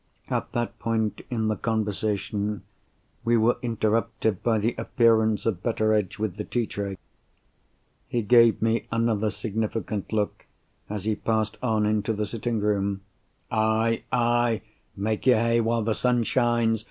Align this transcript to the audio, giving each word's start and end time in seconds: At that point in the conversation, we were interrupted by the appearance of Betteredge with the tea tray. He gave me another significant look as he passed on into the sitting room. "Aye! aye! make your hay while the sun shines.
At 0.29 0.51
that 0.53 0.79
point 0.79 1.21
in 1.29 1.47
the 1.47 1.55
conversation, 1.55 2.63
we 3.23 3.37
were 3.37 3.57
interrupted 3.61 4.41
by 4.41 4.57
the 4.57 4.73
appearance 4.75 5.45
of 5.45 5.61
Betteredge 5.61 6.17
with 6.17 6.37
the 6.37 6.43
tea 6.43 6.65
tray. 6.65 6.97
He 8.07 8.23
gave 8.23 8.63
me 8.63 8.87
another 8.91 9.29
significant 9.29 10.11
look 10.11 10.47
as 10.89 11.03
he 11.03 11.15
passed 11.15 11.59
on 11.61 11.85
into 11.85 12.13
the 12.13 12.25
sitting 12.25 12.59
room. 12.59 13.01
"Aye! 13.51 14.01
aye! 14.11 14.63
make 14.95 15.27
your 15.27 15.37
hay 15.37 15.61
while 15.61 15.83
the 15.83 15.93
sun 15.93 16.23
shines. 16.23 16.79